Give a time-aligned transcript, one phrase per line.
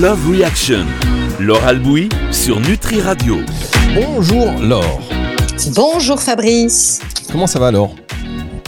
[0.00, 0.84] Love Reaction.
[1.40, 3.36] Laure Albouy sur Nutri Radio.
[3.94, 5.00] Bonjour Laure.
[5.74, 7.00] Bonjour Fabrice.
[7.30, 7.94] Comment ça va Laure?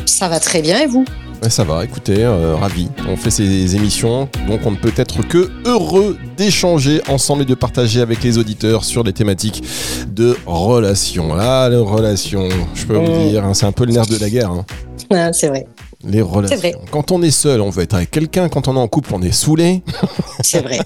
[0.04, 1.04] Ça va très bien et vous?
[1.42, 2.88] Ouais, ça va, écoutez, euh, ravi.
[3.08, 7.54] On fait ces émissions, donc on ne peut être que heureux d'échanger ensemble et de
[7.54, 9.62] partager avec les auditeurs sur les thématiques
[10.08, 11.34] de relations.
[11.38, 13.28] Ah, les relations, je peux vous Mm.
[13.28, 14.50] dire, hein, c'est un peu le nerf de la guerre.
[14.50, 14.64] hein.
[15.12, 15.66] Ah, C'est vrai,
[16.04, 16.56] Les relations.
[16.58, 16.74] vrai.
[16.90, 18.48] Quand on est seul, on veut être avec quelqu'un.
[18.48, 19.82] Quand on est en couple, on est saoulé.
[20.40, 20.78] c'est vrai.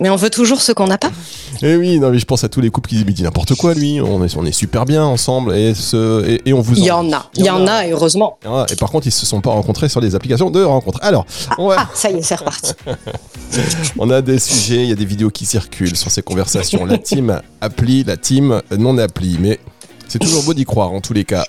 [0.00, 1.10] Mais on veut toujours ce qu'on n'a pas.
[1.62, 3.72] Et oui, non, mais je pense à tous les couples qui disent, dis n'importe quoi,
[3.72, 4.00] lui.
[4.00, 6.90] On est, on est super bien ensemble et, ce, et, et on vous Il y
[6.90, 8.38] en a, il y en a heureusement.
[8.44, 10.98] Ah, Et par contre, ils se sont pas rencontrés sur des applications de rencontres.
[11.02, 11.24] Alors,
[11.56, 12.72] on, va- Ah, ça y est, c'est reparti.
[13.98, 16.84] on a des sujets, il y a des vidéos qui circulent sur ces conversations.
[16.84, 19.38] La team appli, la team non appli.
[19.40, 19.60] Mais
[20.08, 21.46] c'est toujours beau d'y croire en tous les cas.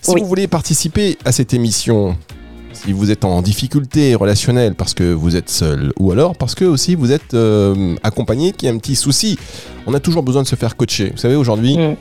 [0.00, 0.20] Si Oui.
[0.22, 2.16] vous voulez participer à cette émission,
[2.84, 6.64] si vous êtes en difficulté relationnelle parce que vous êtes seul, ou alors parce que
[6.64, 9.38] aussi vous êtes euh, accompagné, qu'il y a un petit souci,
[9.86, 11.10] on a toujours besoin de se faire coacher.
[11.10, 11.96] Vous savez, aujourd'hui, Mm.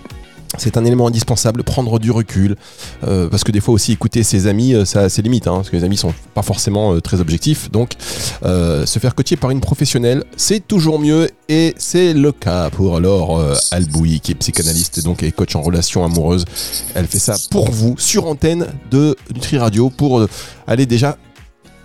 [0.57, 2.55] C'est un élément indispensable, prendre du recul,
[3.03, 5.55] euh, parce que des fois aussi écouter ses amis, euh, ça a ses limites, hein,
[5.55, 7.93] parce que les amis sont pas forcément euh, très objectifs, donc
[8.43, 13.41] se faire coacher par une professionnelle, c'est toujours mieux, et c'est le cas pour Laure
[13.71, 16.45] Albouy, qui est psychanalyste donc et coach en relation amoureuse.
[16.93, 20.25] Elle fait ça pour vous, sur antenne de Nutri Radio, pour
[20.67, 21.17] aller déjà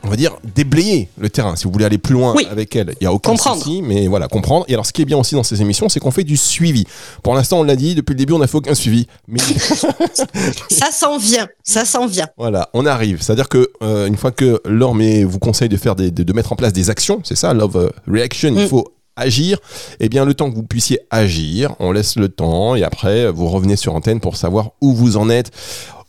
[0.03, 1.57] on va dire déblayer le terrain.
[1.57, 2.47] Si vous voulez aller plus loin Oui.
[2.51, 3.63] avec elle, il y a aucun Comprendre.
[3.63, 4.65] souci, mais voilà, comprendre.
[4.69, 6.85] Et alors, ce qui est bien aussi dans ces émissions, c'est qu'on fait du suivi.
[7.23, 9.07] Pour l'instant, on l'a dit, depuis le début, on n'a fait aucun suivi.
[9.29, 9.41] Mais
[10.71, 12.29] Ça s'en vient, ça s'en vient.
[12.37, 13.23] voilà, on arrive.
[13.23, 16.33] C'est-à-dire que euh, une fois que Laure mais vous conseille de faire des, de, de
[16.33, 18.69] mettre en place des actions, c'est ça, love euh, reaction, il Mm.
[18.69, 19.59] faut agir.
[20.01, 23.49] Et bien, le temps que vous puissiez agir, on laisse le temps et après, vous
[23.49, 25.51] revenez sur antenne pour savoir où vous en êtes.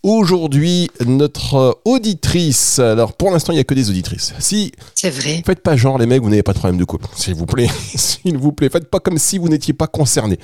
[0.04, 4.34] Aujourd'hui, notre auditrice, alors pour l'instant, il n'y a que des auditrices.
[4.40, 5.44] Si C'est vrai.
[5.46, 7.68] Faites pas genre les mecs, vous n'avez pas de problème de couple, s'il vous plaît,
[7.96, 8.70] s'il vous plaît.
[8.70, 10.40] Faites pas comme si vous n'étiez pas concerné.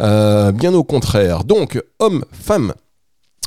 [0.00, 1.44] Euh, bien au contraire.
[1.44, 2.74] Donc, hommes, femmes,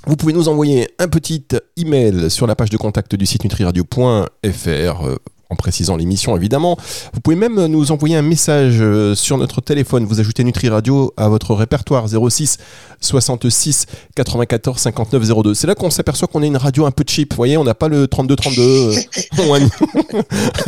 [0.08, 1.46] vous pouvez nous envoyer un petit
[1.78, 5.18] email sur la page de contact du site nutriradio.fr.
[5.52, 6.78] en précisant l'émission évidemment.
[7.14, 10.06] Vous pouvez même nous envoyer un message euh, sur notre téléphone.
[10.06, 12.58] Vous ajoutez Nutri Radio à votre répertoire 06
[13.02, 13.86] 66
[14.16, 15.54] 94 59 02.
[15.54, 17.34] C'est là qu'on s'aperçoit qu'on est une radio un peu cheap.
[17.34, 18.94] Vous voyez, on n'a pas le 32 32 euh,
[19.54, 19.70] un,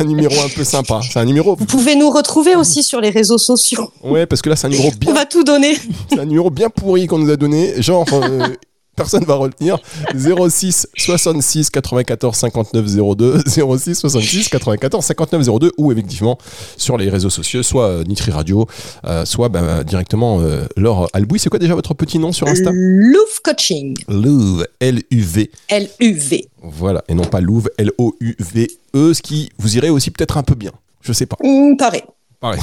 [0.00, 1.00] un numéro un peu sympa.
[1.02, 1.56] C'est un numéro.
[1.56, 3.90] Vous pouvez nous retrouver aussi sur les réseaux sociaux.
[4.02, 5.74] Ouais, parce que là c'est un numéro On bien, va tout donner.
[6.10, 7.80] c'est un numéro bien pourri qu'on nous a donné.
[7.80, 8.06] Genre.
[8.12, 8.48] euh,
[8.96, 9.78] Personne va retenir
[10.16, 16.38] 06 66 94 59 02 06 66 94 59 02 ou effectivement
[16.76, 18.66] sur les réseaux sociaux soit euh, Nitri Radio
[19.04, 22.70] euh, soit bah, directement euh, Laure Albouy c'est quoi déjà votre petit nom sur Insta?
[22.72, 23.96] Louvre Coaching.
[24.08, 26.48] Louve L-U-V L-U-V.
[26.62, 30.72] voilà et non pas Louve L-O-U-V-E ce qui vous irait aussi peut-être un peu bien
[31.00, 32.02] je sais pas Hum, pareil.
[32.40, 32.60] Pareil.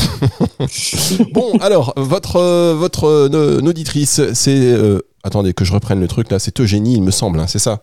[1.33, 4.75] bon, alors, votre, euh, euh, auditrice, c'est.
[5.23, 7.79] Attendez, que je reprenne le truc là, c'est Eugénie, il me semble, hein, c'est ça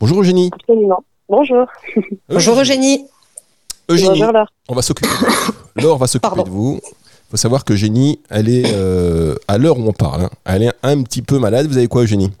[0.00, 0.50] Bonjour Eugénie.
[0.54, 1.02] Absolument.
[1.28, 1.66] Bonjour.
[2.28, 3.04] Bonjour Eugénie.
[3.88, 4.52] Eugénie, Bonjour Laure.
[4.68, 5.52] on va s'occuper de vous.
[5.82, 6.80] Laure va s'occuper de vous.
[7.30, 10.72] faut savoir que Eugénie, elle est, euh, à l'heure où on parle, hein, elle est
[10.82, 11.66] un petit peu malade.
[11.66, 12.30] Vous avez quoi, Eugénie?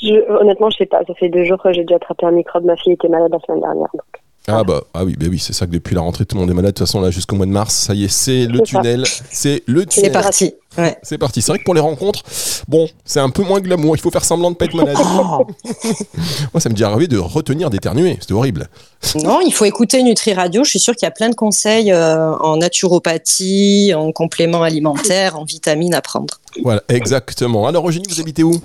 [0.00, 1.04] Je, honnêtement, je sais pas.
[1.06, 2.64] Ça fait deux jours que j'ai déjà attrapé un microbe.
[2.64, 3.86] Ma fille était malade la semaine dernière.
[3.94, 4.21] donc.
[4.48, 6.50] Ah bah ah oui bah oui c'est ça que depuis la rentrée tout le monde
[6.50, 8.58] est malade de toute façon là jusqu'au mois de mars ça y est c'est le
[8.58, 10.54] C'est tunnel c'est le C'est tunnel parti.
[10.76, 10.96] Ouais.
[11.02, 12.22] c'est parti c'est vrai que pour les rencontres
[12.66, 15.46] bon c'est un peu moins glamour il faut faire semblant de pas être malade Oh.
[16.52, 18.68] moi ça me dit arrivé de retenir d'éternuer c'était horrible
[19.16, 20.64] Non, il faut écouter Nutri Radio.
[20.64, 25.36] Je suis sûre qu'il y a plein de conseils euh, en naturopathie, en compléments alimentaires,
[25.38, 26.34] en vitamines à prendre.
[26.62, 27.66] Voilà, exactement.
[27.66, 28.60] Alors, Eugénie, vous habitez où?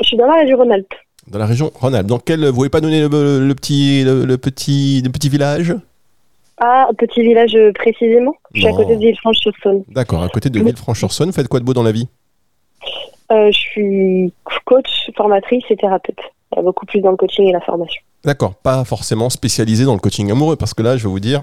[0.00, 0.94] Je suis dans la région Rhône-Alpes.
[1.28, 2.06] Dans la région Rhône-Alpes.
[2.06, 5.74] Dans quel, vous pouvez pas donner le, le petit, le, le petit, le petit village?
[6.58, 8.34] Ah, petit village euh, précisément.
[8.54, 9.82] Je suis à côté de Villefranche-sur-Saône.
[9.88, 11.32] D'accord, à côté de Villefranche-sur-Saône.
[11.32, 12.08] Faites quoi de beau dans la vie?
[13.32, 14.32] Euh, je suis
[14.64, 16.18] coach, formatrice et thérapeute.
[16.52, 18.00] Il y a beaucoup plus dans le coaching et la formation.
[18.24, 21.42] D'accord, pas forcément spécialisé dans le coaching amoureux, parce que là, je vais vous dire,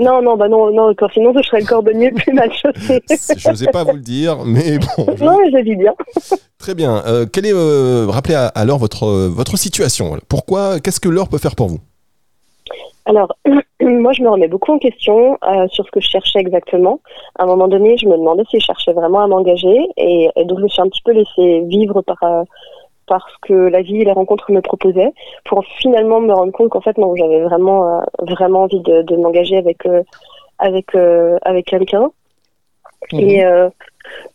[0.00, 3.02] Non, non, bah non, non, sinon je serais le cordonnier le plus mal chaussé.
[3.36, 5.06] je n'osais pas vous le dire, mais bon.
[5.16, 5.92] je- non, mais je vis bien.
[6.58, 7.02] Très bien.
[7.06, 10.16] Euh, quel est, euh, rappelez à, à l'heure votre, euh, votre situation.
[10.28, 11.78] Pourquoi, qu'est-ce que l'heure peut faire pour vous?
[13.06, 13.34] Alors,
[13.80, 15.36] moi, je me remets beaucoup en question
[15.70, 17.00] sur ce que je cherchais exactement.
[17.36, 20.44] À un moment donné, je me demandais si je cherchais vraiment à m'engager, et, et
[20.44, 22.18] donc je me suis un petit peu laissée vivre par
[23.12, 25.12] euh, par ce que la vie et les rencontres me proposaient,
[25.44, 29.16] pour finalement me rendre compte qu'en fait, non, j'avais vraiment euh, vraiment envie de, de
[29.16, 30.02] m'engager avec euh,
[30.58, 32.10] avec euh, avec quelqu'un.
[33.12, 33.68] Et euh,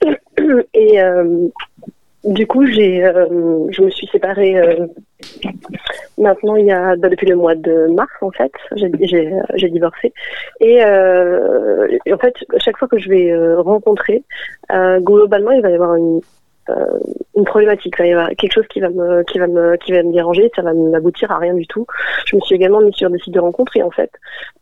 [0.74, 1.48] et euh,
[2.24, 3.02] du coup, j'ai,
[3.70, 4.56] je me suis séparée
[6.20, 10.14] Maintenant, il y a bah, depuis le mois de mars en fait, j'ai divorcé
[10.60, 10.78] et,
[12.06, 14.24] et, en fait chaque fois que je vais rencontrer,
[15.00, 16.22] globalement il va y avoir une
[17.36, 17.96] une problématique.
[17.96, 20.52] Quelque chose qui va me, qui va me, qui va me déranger.
[20.56, 21.86] Ça va m'aboutir à rien du tout.
[22.26, 24.12] Je me suis également mise sur des sites de rencontres et en fait,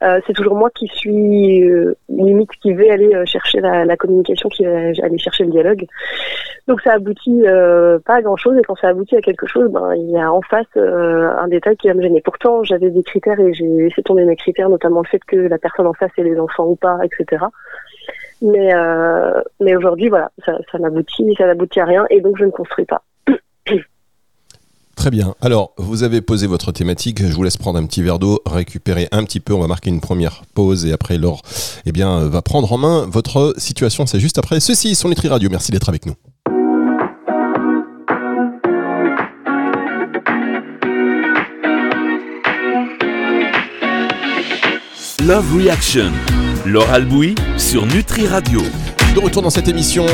[0.03, 4.49] euh, c'est toujours moi qui suis euh, limite qui vais aller chercher la, la, communication,
[4.49, 5.85] qui va aller chercher le dialogue.
[6.67, 7.43] Donc ça aboutit
[8.05, 10.31] pas à grand chose et quand ça aboutit à quelque chose, ben il y a
[10.31, 12.21] en face un détail qui va me gêner.
[12.21, 15.57] Pourtant, j'avais des critères et j'ai laissé tomber mes critères, notamment le fait que la
[15.57, 17.45] personne en face ait les enfants ou pas, etc.
[18.45, 22.45] Mais, euh, mais aujourd'hui, voilà, ça, ça n'aboutit, ça n'aboutit à rien et donc je
[22.45, 23.01] ne construis pas.
[24.95, 25.35] Très bien.
[25.41, 27.25] Alors, vous avez posé votre thématique.
[27.25, 29.53] Je vous laisse prendre un petit verre d'eau, récupérer un petit peu.
[29.53, 31.41] On va marquer une première pause et après, Laure
[31.85, 34.05] eh bien, va prendre en main votre situation.
[34.05, 35.49] C'est juste après ceci, son Nutri Radio.
[35.49, 36.13] Merci d'être avec nous.
[45.27, 46.11] Love Reaction
[46.67, 48.61] Laure Albouy sur Nutri Radio.
[49.15, 50.05] De retour dans cette émission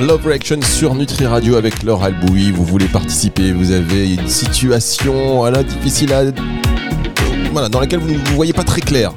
[0.00, 2.52] Love Reaction sur Nutri Radio avec Laure Albouy.
[2.52, 6.22] Vous voulez participer, vous avez une situation difficile à
[7.50, 9.12] voilà, dans laquelle vous ne vous voyez pas très clair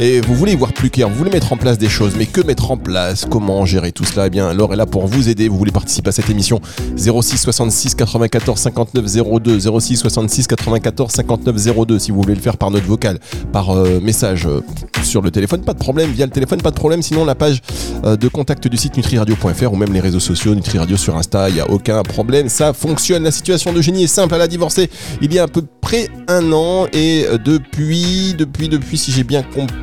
[0.00, 2.26] et vous voulez y voir plus clair, vous voulez mettre en place des choses, mais
[2.26, 4.26] que mettre en place Comment gérer tout cela?
[4.26, 5.48] Eh bien, Laure est là pour vous aider.
[5.48, 6.60] Vous voulez participer à cette émission
[6.96, 9.04] 06 66 94 59
[9.40, 13.18] 02 06 66 94 59 02 si vous voulez le faire par note vocale,
[13.52, 14.60] par euh, message euh,
[15.02, 16.10] sur le téléphone, pas de problème.
[16.10, 17.02] Via le téléphone, pas de problème.
[17.02, 17.60] Sinon, la page
[18.04, 21.54] euh, de contact du site nutriradio.fr ou même les réseaux sociaux NutriRadio sur Insta, il
[21.54, 22.48] n'y a aucun problème.
[22.48, 23.22] Ça fonctionne.
[23.24, 24.34] La situation de Génie est simple.
[24.34, 24.90] Elle a divorcé
[25.20, 29.42] il y a à peu près un an et depuis, depuis, depuis, si j'ai bien
[29.42, 29.81] compris,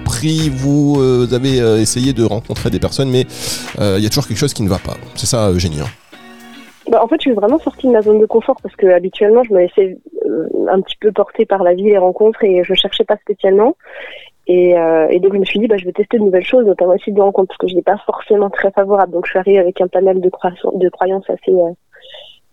[0.51, 3.25] vous, euh, avez euh, essayé de rencontrer des personnes, mais
[3.79, 4.95] euh, il y a toujours quelque chose qui ne va pas.
[5.15, 5.79] C'est ça, Eugénie.
[6.89, 9.43] Bah, en fait, je suis vraiment sortie de ma zone de confort parce que habituellement,
[9.43, 9.97] je me laissais
[10.69, 13.75] un petit peu porter par la vie, les rencontres, et je cherchais pas spécialement.
[14.47, 14.73] Et,
[15.21, 17.21] donc, je me suis dit, bah, je vais tester de nouvelles choses, notamment aussi de
[17.21, 19.13] rencontres, parce que je n'ai pas forcément très favorable.
[19.13, 20.29] Donc, je suis arrivée avec un panel de,
[20.89, 21.53] croyances assez,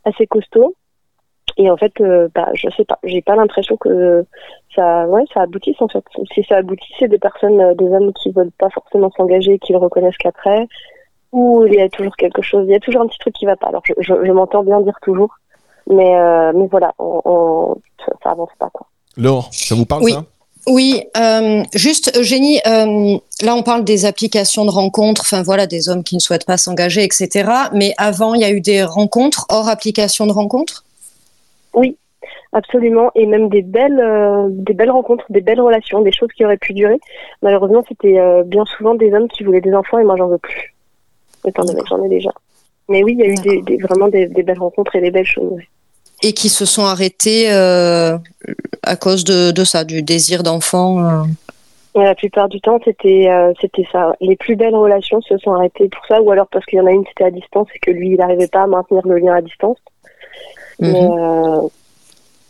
[0.05, 0.75] assez costaud.
[1.59, 4.25] Et en fait, euh, bah, je sais pas, j'ai pas l'impression que
[4.75, 6.05] ça, ouais, ça aboutisse en fait.
[6.33, 9.73] Si ça aboutit, c'est des personnes, euh, des hommes qui veulent pas forcément s'engager, qui
[9.73, 10.69] le reconnaissent qu'après,
[11.33, 13.47] ou il y a toujours quelque chose, il y a toujours un petit truc qui
[13.47, 13.69] va pas.
[13.69, 15.35] Alors je, je, m'entends bien dire toujours,
[15.89, 17.75] mais euh, mais voilà, on,
[18.23, 18.87] ça, avance pas quoi.
[19.17, 20.13] Laure, ça vous parle oui.
[20.13, 20.25] ça?
[20.69, 25.89] Oui, euh, juste Eugénie, euh, là on parle des applications de rencontres, enfin voilà, des
[25.89, 27.49] hommes qui ne souhaitent pas s'engager, etc.
[27.73, 30.86] Mais avant, il y a eu des rencontres hors application de rencontres?
[31.77, 31.99] Oui,
[32.53, 36.45] absolument, et même des belles, euh, des belles rencontres, des belles relations, des choses qui
[36.45, 36.99] auraient pu durer.
[37.43, 40.39] Malheureusement, c'était euh, bien souvent des hommes qui voulaient des enfants et moi j'en veux
[40.39, 40.75] plus.
[41.45, 42.31] Étant donné que j'en ai déjà.
[42.89, 45.61] Mais oui, il y a eu des, vraiment des, belles rencontres et des belles choses.
[46.23, 48.17] Et qui se sont arrêtées euh,
[48.83, 51.27] à cause de, ça, du désir d'enfant.
[51.95, 53.29] La plupart du temps, c'était
[53.61, 54.15] c'était ça.
[54.21, 56.87] Les plus belles relations se sont arrêtées pour ça, ou alors parce qu'il y en
[56.87, 59.35] a une c'était à distance et que lui il n'arrivait pas à maintenir le lien
[59.35, 59.79] à distance.
[60.79, 61.19] Mais, mhm.
[61.19, 61.69] euh,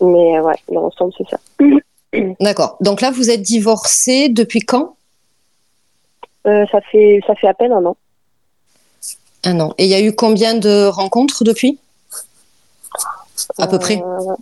[0.01, 1.39] mais ouais, l'ensemble, c'est ça.
[2.41, 2.77] D'accord.
[2.81, 4.97] Donc là, vous êtes divorcé depuis quand?
[6.47, 7.97] Euh, ça, fait, ça fait à peine un an.
[9.45, 9.75] Un an.
[9.79, 11.79] Et il y a eu combien de rencontres depuis?
[13.59, 14.35] À peu près euh,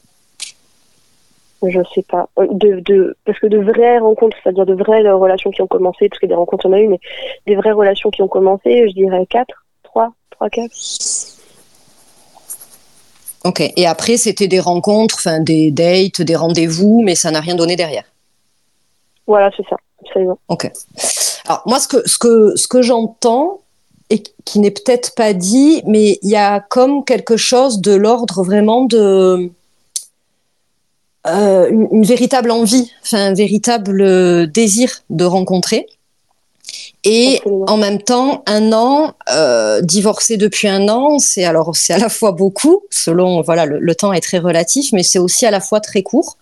[1.68, 2.28] Je sais pas.
[2.36, 6.20] De, de, parce que de vraies rencontres, c'est-à-dire de vraies relations qui ont commencé, parce
[6.20, 7.00] que des rencontres on a eu, mais
[7.46, 11.33] des vraies relations qui ont commencé, je dirais 4, 3, 3, 4.
[13.44, 13.60] Ok.
[13.76, 17.76] Et après, c'était des rencontres, enfin des dates, des rendez-vous, mais ça n'a rien donné
[17.76, 18.04] derrière.
[19.26, 20.38] Voilà, c'est ça, absolument.
[20.48, 20.70] Ok.
[21.46, 23.60] Alors moi, ce que ce que ce que j'entends
[24.10, 28.42] et qui n'est peut-être pas dit, mais il y a comme quelque chose de l'ordre
[28.42, 29.50] vraiment de
[31.26, 35.86] euh, une, véritable envie, enfin un véritable désir de rencontrer.
[37.04, 41.98] Et en même temps, un an, euh, divorcé depuis un an, c'est alors c'est à
[41.98, 45.60] la fois beaucoup, selon voilà le, temps est très relatif, mais c'est aussi à la
[45.60, 46.38] fois très court.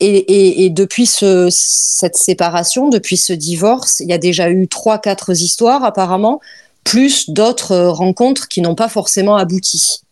[0.00, 4.98] Et, et, depuis ce, cette séparation, depuis ce divorce, il y a déjà eu trois,
[4.98, 6.40] quatre histoires apparemment,
[6.84, 10.02] plus d'autres rencontres qui n'ont pas forcément abouti.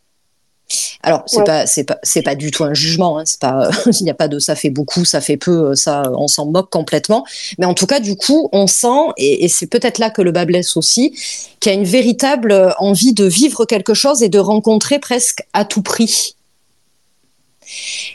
[1.02, 3.18] Alors c'est pas c'est pas c'est pas du tout un jugement.
[3.18, 6.10] Hein, c'est pas il n'y a pas de ça fait beaucoup, ça fait peu, ça
[6.16, 7.24] on s'en moque complètement.
[7.58, 10.46] Mais en tout cas du coup on sent et, c'est peut-être là que le bas
[10.46, 11.12] blesse aussi
[11.60, 15.64] qu'il y a une véritable envie de vivre quelque chose et de rencontrer presque à
[15.64, 16.36] tout prix.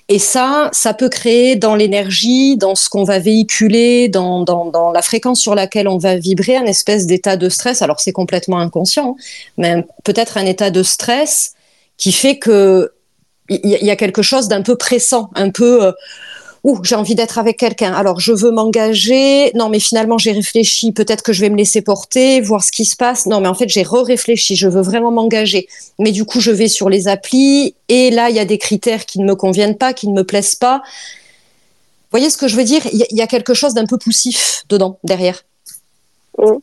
[0.10, 4.92] Et ça, ça peut créer dans l'énergie, dans ce qu'on va véhiculer, dans, dans, dans,
[4.92, 7.82] la fréquence sur laquelle on va vibrer, un espèce d'état de stress.
[7.82, 9.24] Alors c'est complètement inconscient, hein,
[9.58, 11.54] mais peut-être un état de stress
[12.00, 12.92] qui fait que
[13.52, 15.92] il y, a quelque chose d'un peu pressant, un peu euh,
[16.84, 17.94] j'ai envie d'être avec quelqu'un.
[17.94, 19.52] Alors, je veux m'engager.
[19.56, 20.92] Non, mais finalement, j'ai réfléchi.
[20.92, 23.26] Peut-être que je vais me laisser porter, voir ce qui se passe.
[23.26, 24.56] Non, mais en fait, j'ai re-réfléchi.
[24.56, 25.68] Je veux vraiment m'engager.
[25.98, 27.76] Mais du coup, je vais sur les applis.
[27.88, 30.24] Et là, il y a des critères qui ne me conviennent pas, qui ne me
[30.24, 30.82] plaisent pas.
[30.84, 32.82] Vous voyez ce que je veux dire?
[32.92, 35.44] Il y, a quelque chose d'un peu poussif dedans, derrière.
[36.38, 36.58] Oui,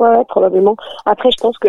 [0.00, 0.76] Ouais, probablement.
[1.06, 1.68] Après, je pense que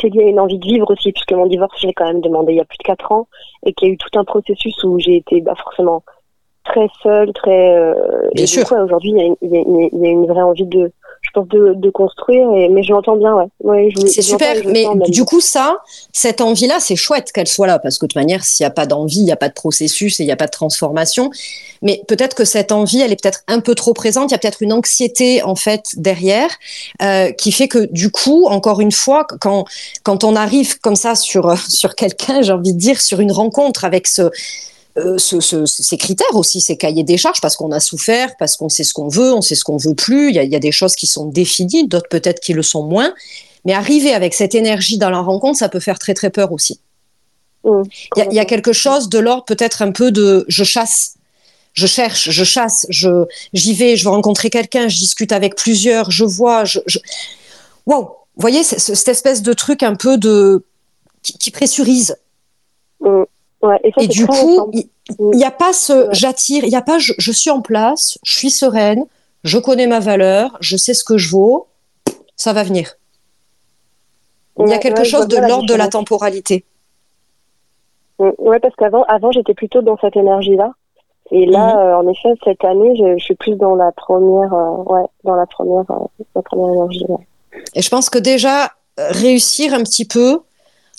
[0.00, 2.20] c'est lié à une envie de vivre aussi, puisque mon divorce, je l'ai quand même
[2.20, 3.28] demandé il y a plus de 4 ans,
[3.64, 6.02] et qu'il y a eu tout un processus où j'ai été bah, forcément
[6.64, 7.76] très seule, très.
[7.76, 7.94] Euh,
[8.34, 8.70] bien sûr.
[8.72, 10.90] Aujourd'hui, il y, y, a une vraie envie de,
[11.20, 12.50] je pense, de, de construire.
[12.54, 13.46] Et, mais je l'entends bien, ouais.
[13.60, 14.56] ouais c'est super.
[14.66, 15.78] Mais du coup, ça,
[16.12, 18.70] cette envie-là, c'est chouette qu'elle soit là, parce que de toute manière, s'il n'y a
[18.70, 21.30] pas d'envie, il n'y a pas de processus et il n'y a pas de transformation.
[21.82, 24.30] Mais peut-être que cette envie, elle est peut-être un peu trop présente.
[24.30, 26.50] Il y a peut-être une anxiété en fait derrière,
[27.02, 29.64] euh, qui fait que du coup, encore une fois, quand
[30.02, 33.84] quand on arrive comme ça sur sur quelqu'un, j'ai envie de dire, sur une rencontre
[33.84, 34.30] avec ce
[34.96, 38.84] euh, ces critères aussi, ces cahiers des charges, parce qu'on a souffert, parce qu'on sait
[38.84, 40.30] ce qu'on veut, on sait ce qu'on veut plus.
[40.30, 42.62] Il y, a, il y a des choses qui sont définies, d'autres peut-être qui le
[42.62, 43.12] sont moins.
[43.64, 46.80] Mais arriver avec cette énergie dans la rencontre, ça peut faire très très peur aussi.
[47.64, 47.82] Mmh,
[48.16, 51.14] il, y a, quelque chose de l'ordre peut-être un peu de je chasse,
[51.72, 53.24] je cherche, je chasse, je
[53.54, 56.98] j'y vais, je veux rencontrer quelqu'un, je discute avec plusieurs, je vois, je, je...
[57.86, 60.62] wow, vous voyez cette espèce de truc un peu de
[61.22, 62.16] qui, pressurise.
[63.00, 63.24] Mmh
[63.82, 67.50] et, du coup, il n'y a pas ce j'attire, il n'y a pas je, suis
[67.50, 69.04] en place, je suis sereine,
[69.42, 71.66] je connais ma valeur, je sais ce que je vaux,
[72.36, 72.96] ça va venir.
[74.58, 76.64] Il y a quelque chose de l'ordre de la temporalité.
[78.18, 80.72] Mm, oui, parce qu'avant, avant, j'étais plutôt dans cette énergie-là.
[81.30, 81.78] Et là, mhm.
[81.78, 85.46] euh, en effet, cette année, je, suis plus dans la première, euh, ouais, dans la
[85.46, 87.06] première, euh, la première énergie.
[87.74, 90.40] Et je pense que déjà réussir un petit peu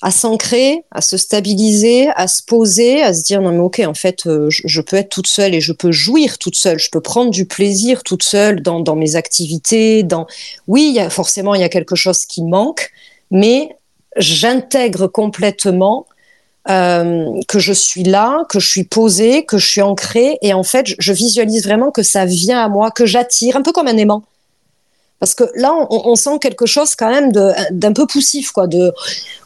[0.05, 3.95] à s'ancrer, à se stabiliser, à se poser, à se dire non mais ok en
[3.95, 7.01] fait euh, je, peux être toute seule et je peux jouir toute seule, je peux
[7.01, 10.27] prendre du plaisir toute seule dans, dans mes activités, dans
[10.67, 12.91] oui forcément il y a quelque chose qui manque,
[13.31, 13.75] mais
[14.15, 16.05] j'intègre complètement
[16.69, 20.61] euh, que je suis là, que je suis posée, que je suis ancrée et en
[20.61, 23.87] fait je, je visualise vraiment que ça vient à moi, que j'attire, un peu comme
[23.87, 24.21] un aimant.
[25.25, 27.31] Parce que là, on, sent quelque chose quand même
[27.71, 28.67] d'un peu poussif, quoi.
[28.67, 28.93] De,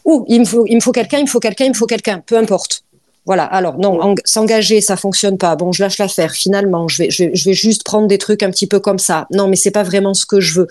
[0.03, 1.85] oh, il me faut, il me faut quelqu'un, il me faut quelqu'un, il me faut
[1.85, 2.83] quelqu'un, peu importe.
[3.25, 3.45] Voilà.
[3.45, 5.55] Alors non, s'engager, ça fonctionne pas.
[5.55, 6.33] Bon, je lâche l'affaire.
[6.33, 9.25] Finalement, je vais, je vais, juste prendre des trucs un petit peu comme ça.
[9.31, 10.67] Non, mais c'est pas vraiment ce que je veux.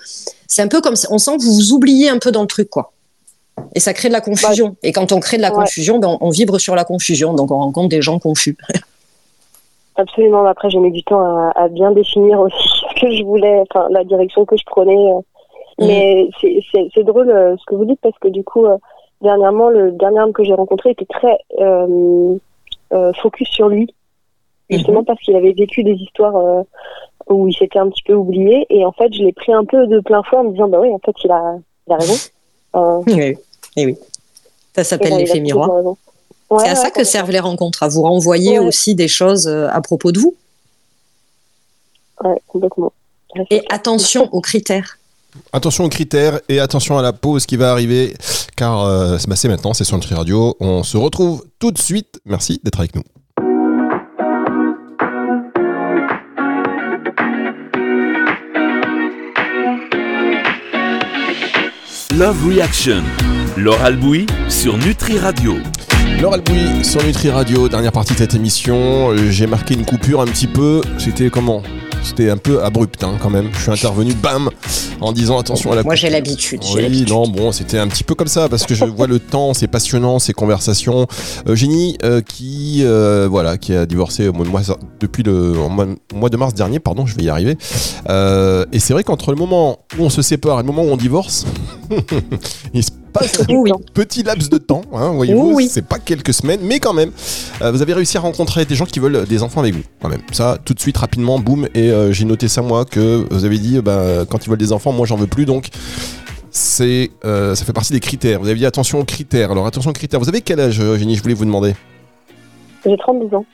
[0.47, 2.69] C'est un peu comme, on sent que vous vous oubliez un peu dans le truc,
[2.69, 2.93] quoi.
[3.75, 4.77] Et ça crée de la confusion.
[4.83, 7.57] Et quand on crée de la confusion, ben, on, vibre sur la confusion, donc on
[7.57, 8.59] rencontre des gens confus.
[9.99, 10.45] Absolument.
[10.47, 12.57] Après, j'ai mis du temps à, bien définir aussi
[12.95, 14.97] ce que je voulais, enfin la direction que je prenais.
[14.97, 15.21] Euh.
[15.81, 15.87] Mhm.
[15.87, 16.29] Mais
[16.95, 18.77] c'est drôle euh, ce que vous dites parce que du coup, euh,
[19.21, 21.39] dernièrement, le dernier homme que j'ai rencontré était très
[23.21, 23.93] focus sur lui,
[24.71, 25.05] justement mhm.
[25.05, 26.65] parce qu'il avait vécu des histoires
[27.29, 28.67] où il s'était un petit peu oublié.
[28.71, 30.79] Et en fait, je l'ai pris un peu de plein fouet en me disant, bah
[30.81, 32.31] oui, en fait, il a, il a raison.
[33.07, 33.37] oui,
[33.77, 33.99] et oui.
[34.75, 35.71] Ça s'appelle l'effet miroir
[36.51, 39.81] c'est à ça que servent les rencontres, à vous renvoyer aussi des choses euh, à
[39.81, 40.35] propos de vous.
[42.25, 42.93] Oui, complètement.
[43.51, 44.99] Et attention aux critères.
[45.53, 48.15] Attention aux critères et attention à la pause qui va arriver,
[48.57, 50.57] car euh, bah, c'est maintenant, c'est sur Nutri Radio.
[50.59, 52.21] On se retrouve tout de suite.
[52.25, 53.03] Merci d'être avec nous.
[62.17, 63.05] Love Reaction,
[63.57, 65.55] Laure Bouy sur Nutri Radio.
[66.21, 69.11] Laure Albouy sur Nutri Radio, dernière partie de cette émission.
[69.11, 70.81] Euh, j'ai marqué une coupure un petit peu.
[70.99, 71.63] C'était comment?
[72.03, 73.51] C'était un peu abrupt hein, quand même.
[73.53, 74.51] Je suis intervenu, bam,
[75.01, 75.83] en disant attention à la.
[75.83, 76.63] Moi j'ai l'habitude.
[76.75, 79.55] Oui, non, bon, c'était un petit peu comme ça parce que je vois le temps,
[79.55, 81.07] c'est passionnant, ces conversations.
[81.47, 85.55] Eugénie, euh, qui, euh, voilà, qui a divorcé au mois de mars, depuis le
[86.15, 87.57] mois, de mars dernier, pardon, je vais y arriver.
[88.09, 90.91] Euh, et c'est vrai qu'entre le moment où on se sépare et le moment où
[90.91, 91.47] on divorce,
[92.75, 96.79] il se passe un petit laps de temps, hein, voyez-vous, c'est pas quelques semaines, mais
[96.79, 97.11] quand même,
[97.61, 100.23] vous avez réussi à rencontrer des gens qui veulent des enfants avec vous, quand même.
[100.33, 103.59] Ça, tout de suite, rapidement, boum, et euh, j'ai noté ça moi que vous avez
[103.59, 105.69] dit bah, quand ils veulent des enfants, moi j'en veux plus donc
[106.51, 108.41] c'est euh, ça fait partie des critères.
[108.41, 109.53] Vous avez dit attention aux critères.
[109.53, 110.19] Alors attention aux critères.
[110.19, 111.75] Vous avez quel âge, Eugénie Je voulais vous demander?
[112.85, 113.45] J'ai 32 ans.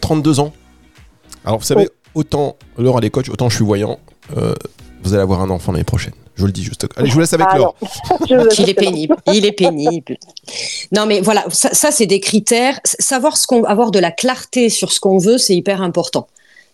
[0.00, 0.52] 32 ans.
[1.44, 3.98] Alors vous savez, autant Laure elle est coach, autant je suis voyant.
[4.36, 4.54] Euh,
[5.04, 6.14] vous allez avoir un enfant l'année prochaine.
[6.34, 6.86] Je vous le dis juste.
[6.96, 7.76] Allez, je vous laisse avec ah Laure.
[8.58, 9.16] il est pénible.
[9.32, 10.16] Il est pénible.
[10.90, 12.80] Non, mais voilà, ça, ça c'est des critères.
[12.84, 16.26] Savoir ce qu'on, avoir de la clarté sur ce qu'on veut, c'est hyper important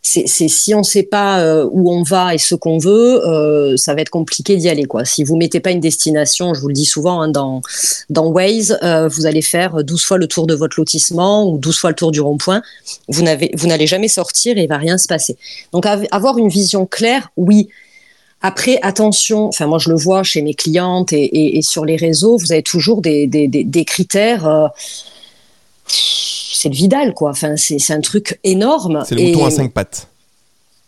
[0.02, 3.76] c'est si on ne sait pas euh, où on va et ce qu'on veut, euh,
[3.76, 4.84] ça va être compliqué d'y aller.
[4.84, 5.04] Quoi.
[5.04, 7.60] Si vous mettez pas une destination, je vous le dis souvent, hein, dans,
[8.08, 11.78] dans Waze, euh, vous allez faire 12 fois le tour de votre lotissement ou 12
[11.78, 12.62] fois le tour du rond-point.
[13.08, 15.36] Vous n'allez jamais sortir et il va rien se passer.
[15.72, 17.68] Donc avoir une vision claire, oui.
[18.42, 22.38] Après, attention, enfin moi je le vois chez mes clientes et, et, sur les réseaux,
[22.38, 24.70] vous avez toujours des, des, des, des critères
[26.60, 27.30] c'est le Vidal, quoi.
[27.30, 29.02] Enfin, c'est un truc énorme.
[29.08, 30.08] C'est le mouton à cinq pattes.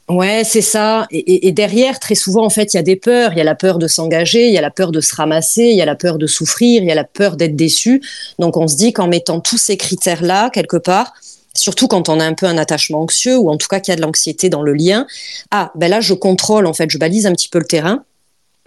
[0.08, 1.06] Ouais, c'est ça.
[1.10, 3.32] Et, derrière, très souvent, en fait, il y a des peurs.
[3.32, 5.62] Il y a la peur de s'engager, il y a la peur de se ramasser,
[5.62, 8.02] il y a la peur de souffrir, il y a la peur d'être déçu.
[8.38, 11.14] Donc, on se dit qu'en mettant tous ces critères-là, quelque part,
[11.54, 13.94] surtout quand on a un peu un attachement anxieux ou en tout cas qu'il y
[13.94, 15.06] a de l'anxiété dans le lien,
[15.50, 18.04] ah, ben là, je contrôle, en fait, je balise un petit peu le terrain.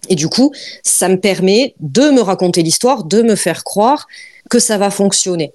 [0.10, 4.08] Et du coup, ça me permet de me raconter l'histoire, de me faire croire
[4.50, 5.52] que ça va fonctionner.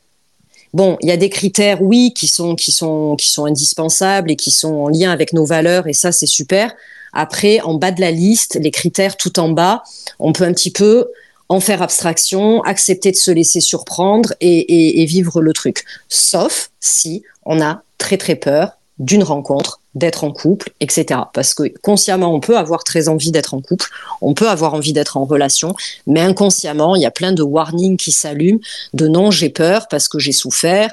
[0.72, 4.37] Bon, il y a des critères, oui, qui sont, qui sont, qui sont indispensables et
[4.37, 6.75] qui sont en lien avec nos valeurs, et ça, c'est super.
[7.12, 9.82] Après, en bas de la liste, les critères tout en bas,
[10.20, 11.08] on peut un petit peu
[11.50, 15.85] en faire abstraction, accepter de se laisser surprendre et, vivre le truc.
[16.09, 21.23] Sauf si on a très très peur d'une rencontre, d'être en couple, etc.
[21.35, 23.88] Parce que consciemment, on peut avoir très envie d'être en couple,
[24.21, 25.75] on peut avoir envie d'être en relation,
[26.07, 28.61] mais inconsciemment, il y a plein de warnings qui s'allument,
[28.95, 30.92] de non, j'ai peur parce que j'ai souffert,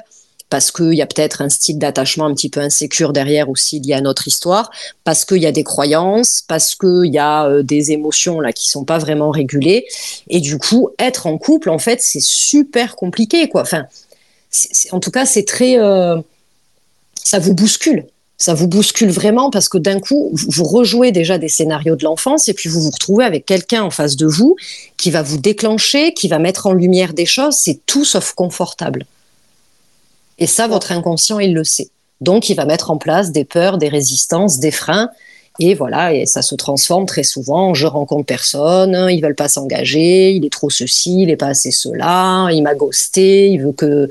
[0.50, 3.94] parce qu'il y a peut-être un style d'attachement un petit peu insécure derrière aussi lié
[3.94, 4.70] à notre histoire,
[5.04, 8.68] parce qu'il y a des croyances, parce qu'il y a euh, des émotions là qui
[8.68, 9.86] sont pas vraiment régulées,
[10.28, 13.62] et du coup, être en couple, en fait, c'est super compliqué, quoi.
[13.62, 13.86] Enfin,
[14.92, 16.16] en tout cas, c'est très euh,
[17.24, 18.06] ça vous bouscule.
[18.40, 22.48] Ça vous bouscule vraiment parce que d'un coup, vous rejouez déjà des scénarios de l'enfance
[22.48, 24.54] et puis vous vous retrouvez avec quelqu'un en face de vous
[24.96, 27.56] qui va vous déclencher, qui va mettre en lumière des choses.
[27.56, 29.06] C'est tout sauf confortable.
[30.38, 31.88] Et ça, votre inconscient, il le sait.
[32.20, 35.10] Donc, il va mettre en place des peurs, des résistances, des freins.
[35.60, 37.74] Et voilà, et ça se transforme très souvent.
[37.74, 41.72] Je rencontre personne, ils veulent pas s'engager, il est trop ceci, il est pas assez
[41.72, 44.08] cela, il m'a ghosté, il veut que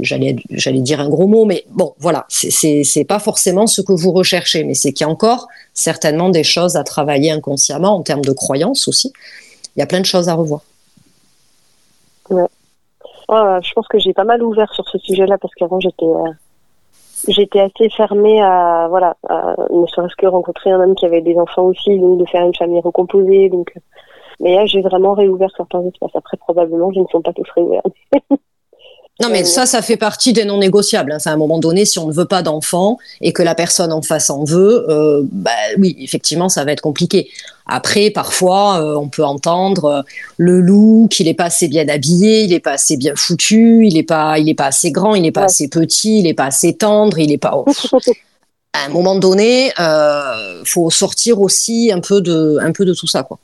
[0.00, 3.92] j'allais j'allais dire un gros mot mais bon voilà c'est c'est pas forcément ce que
[3.92, 8.02] vous recherchez mais c'est qu'il y a encore certainement des choses à travailler inconsciemment en
[8.02, 9.12] termes de croyances aussi
[9.76, 10.62] il y a plein de choses à revoir
[12.30, 12.42] ouais.
[13.28, 16.30] Je pense que j'ai pas mal ouvert sur ce sujet-là parce qu'avant j'étais euh,
[17.28, 19.16] j'étais assez fermée à voilà
[19.70, 22.54] ne serait-ce que rencontrer un homme qui avait des enfants aussi donc de faire une
[22.54, 23.72] famille recomposée donc
[24.40, 26.14] mais là j'ai vraiment réouvert certains espaces.
[26.14, 27.82] Après probablement ils ne sont pas tous réouverts
[29.20, 31.12] Non, mais ça, ça fait partie des non négociables.
[31.12, 31.18] Hein.
[31.24, 34.02] à un moment donné, si on ne veut pas d'enfant et que la personne en
[34.02, 37.28] face en veut, euh, bah oui, effectivement, ça va être compliqué.
[37.66, 40.02] Après, parfois, euh, on peut entendre euh,
[40.38, 43.94] le loup qu'il n'est pas assez bien habillé, il n'est pas assez bien foutu, il
[43.94, 46.46] n'est pas, il est pas assez grand, il n'est pas assez petit, il n'est pas
[46.46, 47.54] assez tendre, il n'est pas.
[48.72, 53.06] à un moment donné, euh, faut sortir aussi un peu de, un peu de tout
[53.06, 53.38] ça, quoi.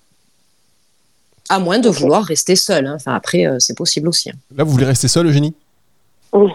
[1.48, 2.86] À moins de vouloir rester seul.
[2.86, 2.94] Hein.
[2.96, 4.30] Enfin, après, c'est possible aussi.
[4.30, 4.34] Hein.
[4.56, 5.54] Là, vous voulez rester seul, Eugénie?
[6.32, 6.48] Non,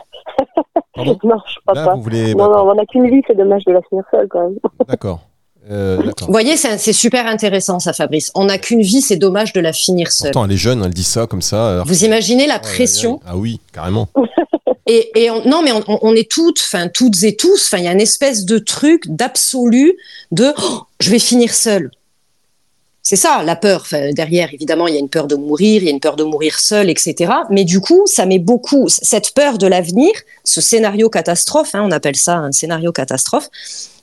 [0.95, 1.95] je crois pas.
[1.95, 2.36] Vous voulez...
[2.36, 4.58] Non, non, on n'a qu'une vie, c'est dommage de la finir seule quand même.
[4.88, 5.21] D'accord.
[5.71, 8.32] Euh, Vous voyez, c'est super intéressant ça, Fabrice.
[8.36, 10.32] On n'a qu'une vie, c'est dommage de la finir seule.
[10.32, 11.84] Pourtant, elle est jeune, elle dit ça comme ça.
[11.86, 14.10] Vous imaginez la pression Ah oui, carrément.
[14.86, 17.67] Et, et non, mais on, est toutes, enfin toutes et tous.
[17.67, 19.95] Enfin, il y a une espèce de truc d'absolu
[20.32, 21.89] de oh, je vais finir seule.
[23.06, 23.86] C'est ça, la peur.
[24.13, 26.24] derrière, évidemment, il y a une peur de mourir, il y a une peur de
[26.24, 27.34] mourir seul, etc.
[27.50, 30.13] Mais du coup, ça met beaucoup cette peur de l'avenir,
[30.46, 33.50] ce scénario catastrophe, hein, on appelle ça un scénario catastrophe,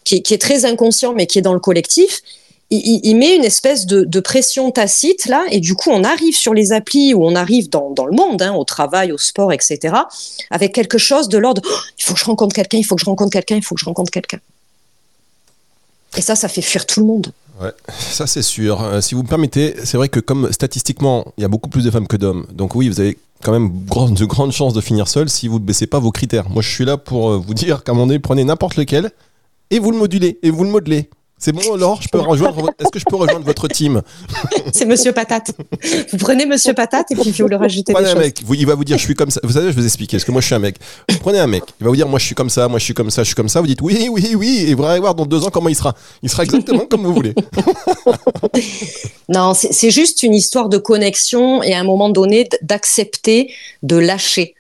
[0.05, 2.21] qui, est très inconscient, mais qui est dans le collectif.
[2.73, 6.73] Il, met une espèce de, pression tacite là, et du coup, on arrive sur les
[6.73, 9.95] applis ou on arrive dans, le monde, hein, au travail, au sport, etc.,
[10.51, 13.01] avec quelque chose de l'ordre oh, il faut que je rencontre quelqu'un, il faut que
[13.01, 14.41] je rencontre quelqu'un, il faut que je rencontre quelqu'un.
[16.19, 17.33] Et ça, ça fait fuir tout le monde.
[17.61, 18.83] Ouais, ça c'est sûr.
[18.83, 21.85] Euh, si vous me permettez, c'est vrai que comme statistiquement, il y a beaucoup plus
[21.85, 22.47] de femmes que d'hommes.
[22.53, 25.65] Donc oui, vous avez quand même de grandes chances de finir seul si vous ne
[25.65, 26.49] baissez pas vos critères.
[26.49, 29.11] Moi, je suis là pour euh, vous dire donné, prenez n'importe lequel
[29.71, 31.11] et vous le modulez et vous le modelez.
[31.41, 32.71] C'est bon, Laure, je peux rejoindre.
[32.79, 34.03] Est-ce que je peux rejoindre votre team
[34.75, 35.53] C'est Monsieur Patate.
[36.13, 37.95] Vous prenez Monsieur Patate et puis vous le rajoutez.
[37.95, 38.43] Prenez un mec.
[38.47, 39.41] il va vous dire, je suis comme ça.
[39.43, 40.19] Vous savez, je vais vous expliquer.
[40.19, 40.77] Parce que moi, je suis un mec.
[41.21, 41.63] prenez un mec.
[41.81, 42.69] Il va vous dire, moi, je suis comme ça.
[42.69, 43.23] Moi, je suis comme ça.
[43.23, 43.63] Je suis comme ça.
[43.63, 44.67] Vous dites, oui, oui, oui.
[44.69, 45.95] Et vous allez voir dans deux ans comment il sera.
[46.23, 47.35] Il sera exactement comme vous voulez.
[49.31, 53.51] non, c'est juste une histoire de connexion et à un moment donné d'accepter
[53.83, 54.57] de lâcher.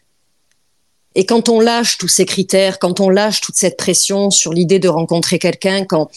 [1.14, 4.78] Et quand on lâche tous ces critères, quand on lâche toute cette pression sur l'idée
[4.78, 6.08] de rencontrer quelqu'un, quand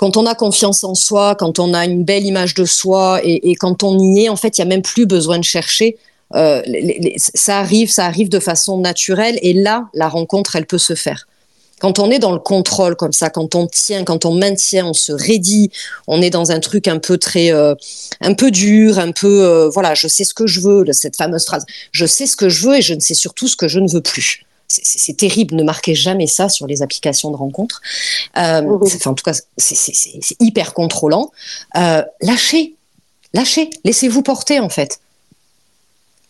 [0.00, 3.54] quand on a confiance en soi, quand on a une belle image de soi et,
[3.56, 5.98] quand on y est, en fait, il y a même plus besoin de chercher.
[6.34, 6.62] Euh,
[7.18, 11.28] ça arrive, ça arrive de façon naturelle et là, la rencontre, elle peut se faire.
[11.80, 14.94] Quand on est dans le contrôle comme ça, quand on tient, quand on maintient, on
[14.94, 15.70] se raidit,
[16.06, 17.74] on est dans un truc un peu très, euh,
[18.22, 21.44] un peu dur, un peu, euh, voilà, je sais ce que je veux, cette fameuse
[21.44, 23.78] phrase, je sais ce que je veux et je ne sais surtout ce que je
[23.78, 24.46] ne veux plus.
[24.72, 27.82] C'est terrible, ne marquez jamais ça sur les applications de rencontres.
[28.36, 31.32] Euh, enfin, en tout cas, c'est hyper contrôlant.
[31.74, 32.74] lâchez,
[33.34, 35.00] lâchez, laissez-vous porter en fait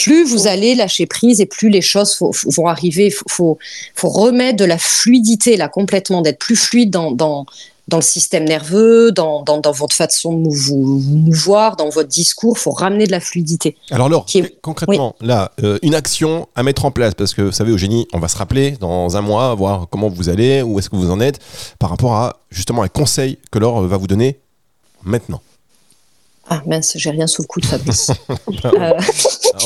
[0.01, 3.07] plus vous allez lâcher prise et plus les choses vont arriver.
[3.07, 3.59] Il faut,
[3.95, 7.45] faut, remettre de la fluidité là complètement, d'être plus fluide dans, dans,
[7.91, 12.57] dans, le système nerveux, dans, dans, dans votre façon de vous, mouvoir, dans votre discours.
[12.57, 13.77] Il faut ramener de la fluidité.
[13.91, 14.27] Alors Laure,
[14.63, 18.19] concrètement, là, euh, une action à mettre en place, parce que vous savez, Eugénie, on
[18.19, 21.21] va se rappeler dans un mois, voir comment vous allez, où est-ce que vous en
[21.21, 21.39] êtes,
[21.79, 24.41] par rapport à justement un conseil que Laure va vous donner
[25.03, 25.41] maintenant.
[26.53, 28.11] Ah mince, j'ai rien sous le coup de Fabrice.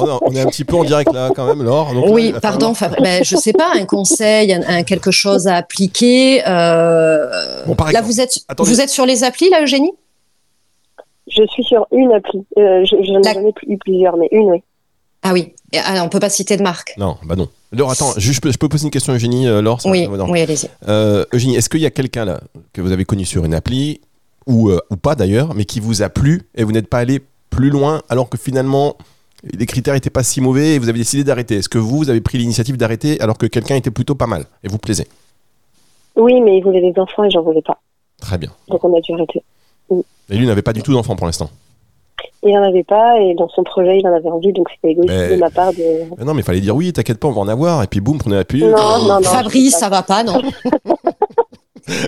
[0.01, 0.19] Euh.
[0.23, 1.93] on est un petit peu en direct là quand même, Laure.
[2.11, 3.03] oui, pardon, Fabrice.
[3.03, 6.43] Ben, je sais pas, un conseil, un, quelque chose à appliquer.
[6.47, 7.29] Euh...
[7.93, 9.93] là, vous êtes, vous êtes sur les applis là, Eugénie?
[11.29, 12.45] Je suis sur une appli.
[12.59, 14.63] Euh, je n'en ai jamais eu plusieurs, mais une, oui.
[15.23, 16.95] Ah oui, ah, on peut pas citer de marque.
[16.99, 17.49] Non, bah non.
[17.73, 20.69] Laure, attends, je, peux, je peux poser une question, Eugénie, euh, Laure Oui, oui allez-y.
[20.87, 22.41] Euh, Eugénie, est-ce qu'il y a quelqu'un là
[22.73, 24.01] que vous avez connu sur une appli
[24.47, 27.21] ou, euh, ou pas d'ailleurs, mais qui vous a plu et vous n'êtes pas allé
[27.51, 28.97] plus loin alors que finalement
[29.53, 31.57] les critères n'étaient pas si mauvais et vous avez décidé d'arrêter.
[31.57, 34.45] Est-ce que vous, vous avez pris l'initiative d'arrêter alors que quelqu'un était plutôt pas mal
[34.63, 35.07] et vous plaisait?
[36.17, 37.79] Oui, mais il voulait des enfants et j'en voulais pas.
[38.21, 38.51] Très bien.
[38.69, 39.43] Donc on a dû arrêter.
[40.31, 41.51] Et lui n'avait pas du tout d'enfants pour l'instant?
[42.43, 45.31] Il n'en avait pas et dans son projet il en avait envie donc c'était égoïste
[45.31, 46.25] de ma part de.
[46.25, 48.19] non mais il fallait dire oui t'inquiète pas on va en avoir et puis boum
[48.19, 48.71] prenez la pilule.
[48.71, 50.41] Non, non, non, Fabrice ça va pas non?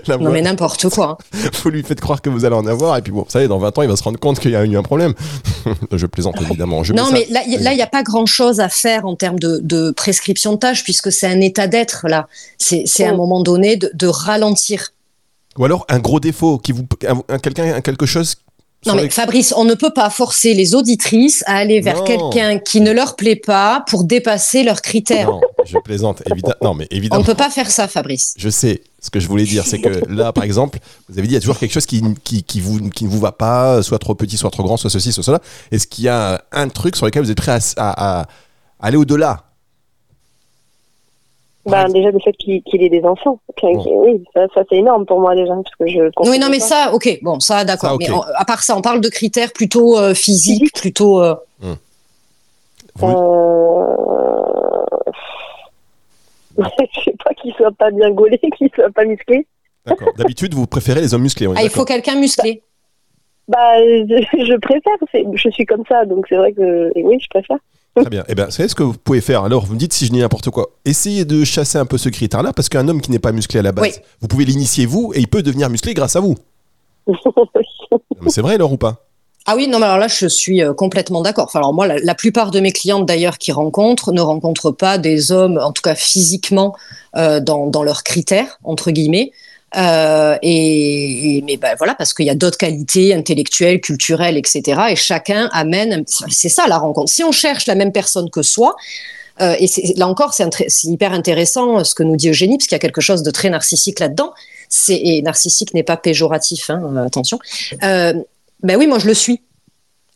[0.09, 1.19] non, mais n'importe quoi.
[1.63, 3.59] Vous lui faites croire que vous allez en avoir, et puis bon, vous savez, dans
[3.59, 5.15] 20 ans, il va se rendre compte qu'il y a eu un problème.
[5.93, 6.83] je plaisante évidemment.
[6.95, 10.53] non, mais là, il n'y a pas grand chose à faire en termes de, prescription
[10.53, 12.29] de tâches, puisque c'est un état d'être, là.
[12.59, 14.93] C'est à un moment donné de, ralentir.
[15.59, 16.87] Ou alors un gros défaut, qui vous,
[17.43, 18.37] quelqu'un, quelque chose
[18.85, 22.81] non mais Fabrice, on ne peut pas forcer les auditrices à aller vers quelqu'un qui
[22.81, 25.29] ne leur plaît pas pour dépasser leurs critères.
[25.29, 26.55] Non, je plaisante, évidemment.
[26.63, 27.21] Non mais évidemment.
[27.21, 28.35] On ne peut pas faire ça, Fabrice.
[28.37, 28.83] Je sais.
[29.01, 31.39] Ce que je voulais dire, c'est que là, par exemple, vous avez dit il y
[31.39, 34.37] a toujours quelque chose qui, qui, vous, qui ne vous va pas, soit trop petit,
[34.37, 35.41] soit trop grand, soit ceci, soit cela.
[35.71, 38.27] Est-ce qu'il y a un truc sur lequel vous êtes prêt à,
[38.81, 39.45] aller au-delà?
[41.67, 43.41] Ben, déjà le fait qu'il ait des enfants.
[43.63, 45.55] Oui, ça, c'est énorme pour moi déjà.
[45.55, 47.97] Parce que je oui, non, mais ça, ok, bon, ça, d'accord.
[47.99, 51.21] Mais à part ça, on parle de critères plutôt euh, physiques, plutôt.
[51.21, 51.35] Euh...
[51.63, 51.77] Hum.
[53.03, 53.67] euh
[56.59, 59.47] je sais pas qu'il soit pas bien gaulé, qu'il soit pas musclé.
[59.85, 60.09] D'accord.
[60.17, 61.49] D'habitude, vous préférez les hommes musclés.
[61.55, 62.63] Ah, il faut quelqu'un musclé.
[63.49, 64.97] Bah, je, préfère.
[65.35, 67.59] Je suis comme ça, donc c'est vrai que oui, je préfère.
[67.97, 68.25] Très bien.
[68.29, 70.13] Eh bien, vous savez ce que vous pouvez faire Alors, vous me dites si je
[70.13, 70.71] dis n'importe quoi.
[70.85, 73.63] Essayez de chasser un peu ce critère-là, parce qu'un homme qui n'est pas musclé à
[73.63, 76.35] la base, vous pouvez l'initier vous, et il peut devenir musclé grâce à vous.
[78.29, 79.07] c'est vrai, alors ou pas?
[79.49, 81.45] Ah oui, non, mais alors là, je suis euh, complètement d'accord.
[81.45, 85.31] Enfin, alors moi, la, plupart de mes clientes d'ailleurs qui rencontrent ne rencontrent pas des
[85.31, 86.75] hommes, en tout cas physiquement,
[87.17, 89.31] euh, dans, dans, leurs critères entre guillemets.
[89.77, 94.81] Euh, et, mais ben voilà, parce qu'il y a d'autres qualités intellectuelles, culturelles, etc.
[94.91, 96.05] Et chacun amène.
[96.07, 97.11] C'est ça la rencontre.
[97.11, 98.77] Si on cherche la même personne que soi,
[99.41, 100.49] euh, et là encore, c'est
[100.85, 103.51] hyper intéressant ce que nous dit Eugénie, parce qu'il y a quelque chose de très
[103.51, 104.33] narcissique là-dedans.
[104.89, 107.39] Et narcissique n'est pas péjoratif, hein, attention.
[107.83, 108.15] Euh,
[108.63, 109.43] ben oui, moi je le suis.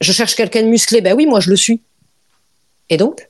[0.00, 1.82] Je cherche quelqu'un de musclé, ben oui, moi je le suis.
[2.88, 3.28] Et donc?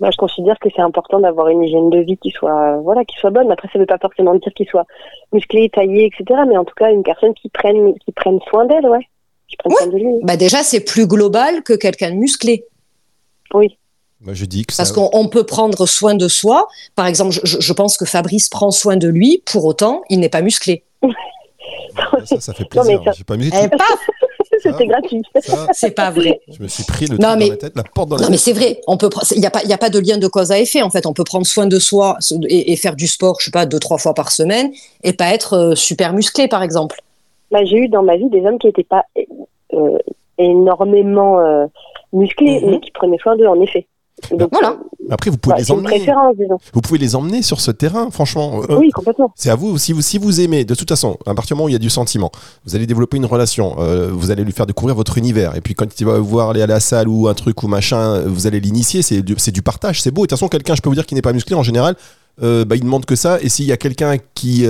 [0.00, 3.16] Ben, je considère que c'est important d'avoir une hygiène de vie qui soit voilà qui
[3.18, 3.50] soit bonne.
[3.50, 4.86] Après, ça ne veut pas forcément dire qu'il soit
[5.32, 6.40] musclé, taillé, etc.
[6.48, 9.06] Mais en tout cas, une personne qui prenne qui prenne soin d'elle, ouais.
[9.48, 10.14] Qui prenne soin de lui.
[10.22, 12.64] Bah déjà, c'est plus global que quelqu'un de musclé.
[13.52, 13.76] Oui.
[14.22, 16.68] Moi, je dis que Parce qu'on peut prendre soin de soi.
[16.94, 19.42] Par exemple, je, je, pense que Fabrice prend soin de lui.
[19.46, 20.84] Pour autant, il n'est pas musclé.
[22.24, 23.02] Ça, ça fait plaisir.
[23.16, 23.50] J'ai pas mis
[24.62, 25.22] C'était gratuit.
[25.72, 26.40] C'est pas vrai.
[26.48, 28.30] Je me suis pris le non, mais, dans la tête, la porte dans la Non,
[28.30, 28.80] mais c'est vrai.
[28.86, 29.10] On peut.
[29.34, 29.62] Il n'y a pas.
[29.64, 30.82] Il a pas de lien de cause à effet.
[30.82, 32.18] En fait, on peut prendre soin de soi
[32.48, 34.70] et, faire du sport, je sais pas, deux trois fois par semaine,
[35.02, 37.00] et pas être euh, super musclé, par exemple.
[37.50, 39.04] Bah, j'ai eu dans ma vie des hommes qui n'étaient pas
[39.74, 39.98] euh,
[40.38, 41.66] énormément euh,
[42.12, 42.70] musclés, mhm.
[42.70, 43.86] mais qui prenaient soin d'eux, en effet
[44.52, 44.76] voilà.
[45.10, 46.06] Après, vous pouvez bah, les emmener.
[46.72, 48.62] Vous pouvez les emmener sur ce terrain, franchement.
[48.68, 49.32] Euh, oui, complètement.
[49.34, 49.76] C'est à vous.
[49.78, 51.76] Si vous si vous aimez, de toute façon, à partir du moment où il y
[51.76, 52.30] a du sentiment,
[52.64, 53.76] vous allez développer une relation.
[53.78, 55.56] Euh, vous allez lui faire découvrir votre univers.
[55.56, 57.68] Et puis quand il va vous voir aller à la salle ou un truc ou
[57.68, 59.02] machin, vous allez l'initier.
[59.02, 60.02] C'est du, du partage.
[60.02, 60.22] C'est beau.
[60.22, 61.96] Et de toute façon, quelqu'un, je peux vous dire, qui n'est pas musclé en général,
[62.42, 63.40] euh, bah, il demande que ça.
[63.40, 64.66] Et s'il y a quelqu'un qui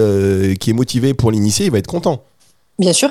[0.58, 2.22] qui est motivé pour l'initier, il va être content.
[2.78, 3.10] Bien sûr.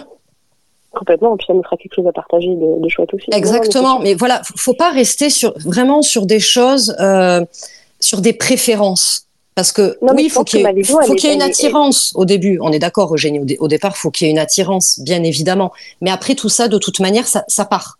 [0.91, 3.25] Complètement, puis ça nous fera quelque chose à partager de, de chouette aussi.
[3.31, 7.45] Exactement, mais voilà, faut pas rester sur vraiment sur des choses, euh,
[7.99, 9.25] sur des préférences,
[9.55, 12.11] Parce que Non, oui, je il faut qu'il y ait, faut qu'il y une attirance
[12.15, 12.57] au début.
[12.61, 13.39] On est d'accord, Eugénie.
[13.39, 15.71] Au, dé- au départ, faut qu'il y ait une attirance, bien évidemment.
[16.01, 17.99] Mais après tout ça, de toute manière, ça, ça part.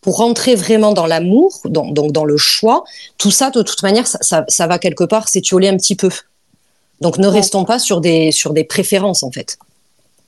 [0.00, 2.84] Pour rentrer vraiment dans l'amour, dans- donc dans le choix,
[3.18, 6.10] tout ça, de toute manière, ça, ça, ça va quelque part s'étioler un petit peu.
[7.00, 7.34] Donc ne Ouais.
[7.34, 9.58] restons pas sur des, sur des préférences, en fait.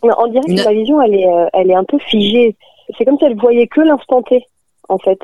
[0.05, 2.55] Non, On dirait que ma vision, elle est, euh, elle est un peu figée.
[2.97, 4.45] C'est comme si elle voyait que l'instant T,
[4.89, 5.19] en fait.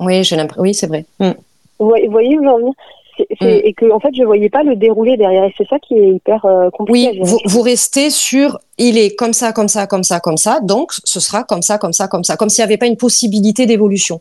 [0.00, 0.62] Oui, j'ai l'impression.
[0.62, 1.04] Oui, c'est vrai.
[1.20, 1.30] Mm.
[1.78, 2.72] Vous voyez, où j'en viens
[3.16, 3.60] C'est- c'est- Mm.
[3.64, 5.42] Et que, en fait, je voyais pas le déroulé derrière.
[5.44, 9.16] Et c'est ça qui est hyper euh, compliqué Oui, vous, vous restez sur il est
[9.16, 12.06] comme ça, comme ça, comme ça, comme ça, donc ce sera comme ça, comme ça,
[12.06, 14.20] comme ça, comme s'il n'y avait pas une possibilité d'évolution.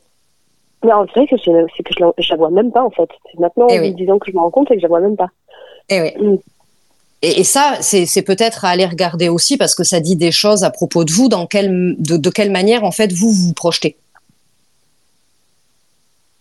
[0.83, 2.89] Mais en vrai, que c'est c'est que je la, je la vois même pas, en
[2.89, 3.09] fait.
[3.31, 3.91] C'est maintenant, Eh en oui.
[3.91, 5.29] me disant que je me rends compte, c'est que je la vois même pas.
[5.89, 6.09] Eh oui.
[6.19, 6.37] Mm.
[7.21, 10.63] Et, et ça, c'est peut-être à aller regarder aussi parce que ça dit des choses
[10.63, 13.97] à propos de vous, dans quelle, de, de quelle manière en fait vous vous projetez.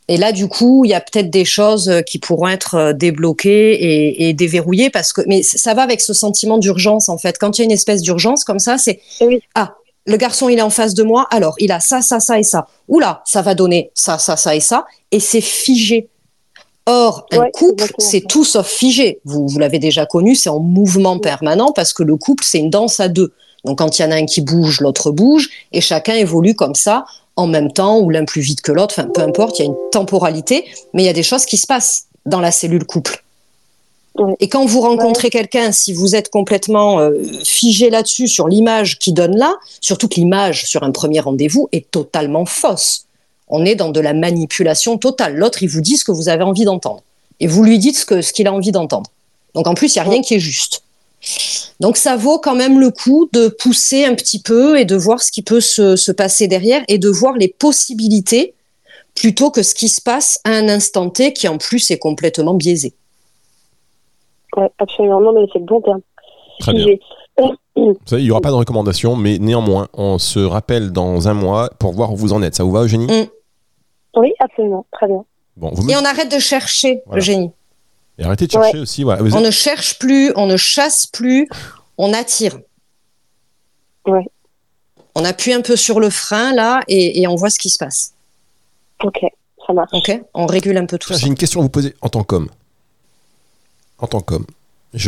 [0.08, 2.92] Et là, du coup, il y a peut-être des choses euh, qui pourront être euh,
[2.92, 7.38] débloquées et, et déverrouillées parce que, mais ça va avec ce sentiment d'urgence en fait.
[7.38, 9.40] Quand il y a une espèce d'urgence comme ça, c'est oui.
[9.56, 12.38] ah, le garçon il est en face de moi, alors il a ça, ça, ça
[12.38, 12.68] et ça.
[12.86, 16.08] Oula, ça va donner ça, ça, ça et ça, et c'est figé.
[16.86, 19.20] Or, un Ouais, couple, c'est tout sauf figé.
[19.24, 22.70] Vous, vous l'avez déjà connu, c'est en mouvement permanent parce que le couple, c'est une
[22.70, 23.32] danse à deux.
[23.64, 26.76] Donc, quand il y en a un qui bouge, l'autre bouge, et chacun évolue comme
[26.76, 29.64] ça, en même temps, ou l'un plus vite que l'autre, enfin, peu importe, il y
[29.64, 32.84] a une temporalité, mais il y a des choses qui se passent dans la cellule
[32.84, 33.22] couple.
[34.40, 37.12] Et quand vous rencontrez quelqu'un, si vous êtes complètement euh,
[37.44, 41.90] figé là-dessus, sur l'image qui donne là, surtout que l'image sur un premier rendez-vous est
[41.90, 43.05] totalement fausse.
[43.48, 45.36] On est dans de la manipulation totale.
[45.36, 47.02] L'autre, il vous dit ce que vous avez envie d'entendre.
[47.40, 49.10] Et vous lui dites ce que- ce qu'il a envie d'entendre.
[49.54, 50.82] Donc en plus, il n'y a rien qui est juste.
[51.80, 55.20] Donc ça vaut quand même le coup de pousser un petit peu et de voir
[55.22, 58.54] ce qui peut se, se passer derrière et de voir les possibilités
[59.14, 62.54] plutôt que ce qui se passe à un instant T qui en plus est complètement
[62.54, 62.92] biaisé.
[64.56, 65.20] Ouais, absolument.
[65.20, 66.00] Non, mais c'est le bon terme.
[66.60, 66.84] Très bien.
[66.84, 67.00] Figé.
[67.76, 71.34] Vous savez, il n'y aura pas de recommandation, mais néanmoins, on se rappelle dans un
[71.34, 72.54] mois pour voir où vous en êtes.
[72.54, 73.06] Ça vous va, Eugénie?
[73.06, 73.26] Mm.
[74.16, 74.86] Oui, absolument.
[74.92, 75.24] Très bien.
[75.56, 75.90] Bon, vous me...
[75.92, 77.20] Et on arrête de chercher Voilà.
[77.20, 77.50] le génie.
[78.18, 79.02] Et arrêtez de chercher aussi.
[79.04, 79.22] Voilà.
[79.22, 81.48] Vous On êtes- ne cherche plus, on ne chasse plus,
[81.98, 82.58] on attire.
[84.06, 84.24] Ouais.
[85.14, 87.78] On appuie un peu sur le frein là et, et on voit ce qui se
[87.78, 88.12] passe.
[89.02, 89.20] Ok,
[89.66, 89.90] ça marche.
[89.92, 91.18] Ok On régule un peu tout ça.
[91.18, 92.48] J'ai une question à vous poser en tant qu'homme.
[93.98, 94.46] En tant qu'homme.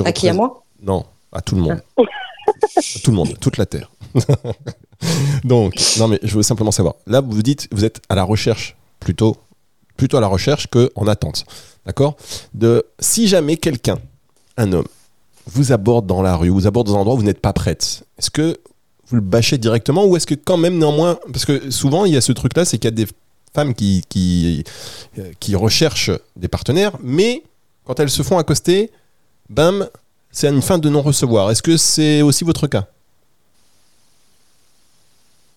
[0.04, 0.62] À qui à moi?
[0.82, 1.82] Non, à tout le monde.
[1.98, 3.90] À tout le monde, toute la Terre.
[5.44, 6.94] Donc, non, mais je veux simplement savoir.
[7.06, 9.36] Là, vous dites, vous êtes à la recherche, plutôt,
[9.96, 11.44] plutôt à la recherche qu'en attente.
[11.86, 12.16] D'accord?
[12.54, 13.98] De si jamais quelqu'un,
[14.56, 14.88] un homme,
[15.46, 18.04] vous aborde dans la rue, vous aborde dans un endroit où vous n'êtes pas prête,
[18.18, 18.58] est-ce que
[19.06, 22.16] vous le bâchez directement ou est-ce que quand même néanmoins, parce que souvent il y
[22.16, 23.06] a ce truc-là, c'est qu'il y a des
[23.54, 24.64] femmes qui, qui,
[25.18, 27.42] euh, qui recherchent des partenaires, mais
[27.84, 28.90] quand elles se font accoster,
[29.48, 29.88] bam,
[30.30, 31.50] c'est une fin de non-recevoir.
[31.50, 32.86] Est-ce que c'est aussi votre cas?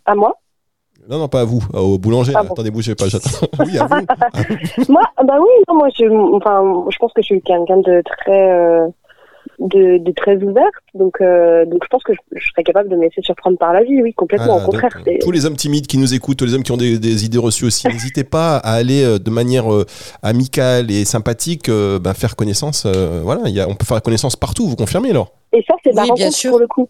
[0.06, 0.34] À moi?
[1.10, 2.34] Non, non, pas à vous, au boulanger.
[2.36, 2.54] Ah bon.
[2.54, 3.30] Attendez, bougez pas, j'attends.
[3.66, 3.96] oui, à vous.
[4.90, 8.52] Moi, bah oui, non, moi, je, enfin, je pense que je suis quelqu'un de très,
[8.52, 8.88] euh,
[9.60, 12.96] de, de très ouverte, donc, euh, donc je pense que je, je serais capable de
[12.96, 14.58] me laisser surprendre par la vie, oui, complètement.
[14.58, 16.78] Au contraire, donc, tous les hommes timides qui nous écoutent, tous les hommes qui ont
[16.78, 19.86] des, des idées reçues aussi, n'hésitez pas à aller euh, de manière euh,
[20.24, 22.84] amicale et sympathique euh, ben, faire connaissance.
[22.86, 25.32] euh, voilà, il y a, on peut faire connaissance partout, vous confirmez alors?
[25.54, 26.52] Et ça, c'est la Oui, bien rencontre sûr.
[26.52, 26.88] pour le coup.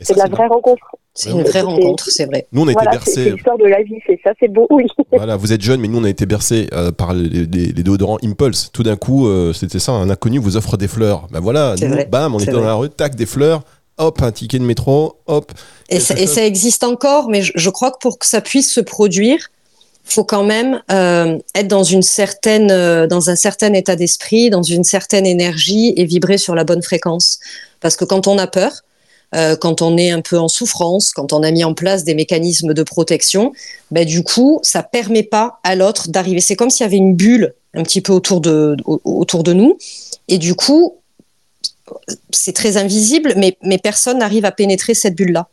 [0.00, 0.82] C'est la vraie rencontre.
[1.16, 2.48] C'est une vraie rencontre, c'est vrai.
[2.50, 3.30] Nous, on a été Voilà, c'est bercés.
[3.30, 4.86] l'histoire de la vie, c'est ça, c'est beau, oui.
[5.12, 7.82] Voilà, vous êtes jeunes, mais nous, on a été bercés euh, par les, les- les
[7.84, 8.70] déodorants Impulse.
[8.72, 11.28] Tout d'un coup, euh, c'était ça, un inconnu vous offre des fleurs.
[11.30, 13.62] Ben voilà, nous, vrai, bam, on était dans la rue, tac, des fleurs,
[13.98, 15.52] hop, un ticket de métro, hop.
[15.88, 18.80] Et ça, et existe encore, mais je, je crois que pour que ça puisse se
[18.80, 19.38] produire,
[20.02, 24.62] faut quand même euh, être dans une certaine, euh, dans un certain état d'esprit, dans
[24.64, 27.38] une certaine énergie et vibrer sur la bonne fréquence.
[27.80, 28.72] Parce que quand on a peur,
[29.34, 32.14] euh, quand on est un peu en souffrance, quand on a mis en place des
[32.14, 33.52] mécanismes de protection,
[33.90, 36.40] ben du coup, ça permet pas à l'autre d'arriver.
[36.40, 39.52] C'est comme s'il y avait une bulle un petit peu autour de, au- autour de
[39.52, 39.76] nous,
[40.28, 40.96] et du coup,
[42.30, 45.48] c'est très invisible, mais, mais personne n'arrive à pénétrer cette bulle-là.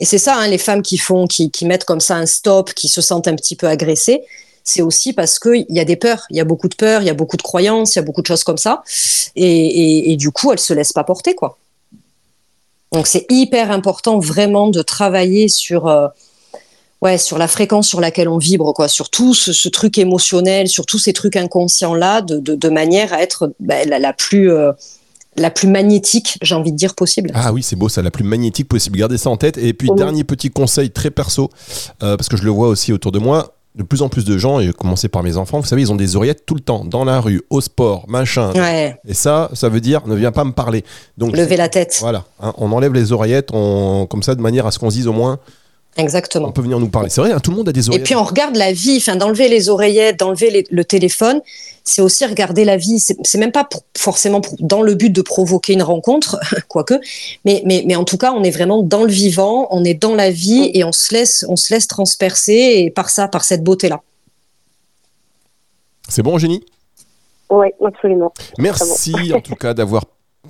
[0.00, 2.72] Et c'est ça, hein, les femmes qui font, qui, qui mettent comme ça un stop,
[2.72, 4.22] qui se sentent un petit peu agressées,
[4.64, 7.06] c'est aussi parce qu'il y a des peurs, il y a beaucoup de peurs, il
[7.06, 8.82] y a beaucoup de croyances, il y a beaucoup de choses comme ça,
[9.34, 11.58] et, et, et du coup, elles se laissent pas porter, quoi.
[12.92, 16.08] Donc c'est hyper important vraiment de travailler sur, euh,
[17.02, 20.68] ouais, sur la fréquence sur laquelle on vibre, quoi, sur tout ce, ce truc émotionnel,
[20.68, 24.12] sur tous ces trucs inconscients là, de, de, de manière à être bah, la, la
[24.12, 24.72] plus euh,
[25.36, 27.30] la plus magnétique, j'ai envie de dire possible.
[27.32, 28.98] Ah oui, c'est beau, ça, la plus magnétique possible.
[28.98, 29.56] Gardez ça en tête.
[29.56, 29.96] Et puis, Mhm.
[29.96, 31.50] dernier petit conseil très perso,
[32.02, 33.54] euh, parce que je le vois aussi autour de moi.
[33.78, 35.96] De plus en plus de gens, et commencer par mes enfants, vous savez, ils ont
[35.96, 38.52] des oreillettes tout le temps, dans la rue, au sport, machin.
[38.54, 40.84] Ouais, Et ça, ça veut dire ne viens pas me parler.
[41.16, 41.96] Donc lever la tête.
[42.00, 44.96] voilà, hein, on enlève les oreillettes, on, comme ça, de manière à ce qu'on se
[44.96, 45.38] dise au moins,
[45.98, 46.52] on Exactement.
[46.52, 47.10] peut venir nous parler.
[47.10, 48.04] C'est vrai, hein, tout le monde a des Et oreillettes.
[48.06, 51.40] puis on regarde la vie, enfin d'enlever les oreillettes, d'enlever les- le téléphone,
[51.82, 53.00] c'est aussi regarder la vie.
[53.00, 56.94] C'est même pas pour- forcément pour- dans le but de provoquer une rencontre, quoique,
[57.44, 60.14] mais, mais, mais en tout cas on est vraiment dans le vivant, on est dans
[60.14, 63.64] la vie et on se laisse, on se laisse transpercer et par ça, par cette
[63.64, 64.00] beauté-là.
[66.08, 66.64] C'est bon, Eugénie?
[67.50, 68.32] Oui, absolument.
[68.58, 70.04] Merci en tout cas d'avoir